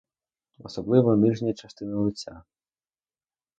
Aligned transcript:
Особливо 0.59 1.15
нижня 1.15 1.53
частина 1.53 1.97
лиця. 2.05 2.43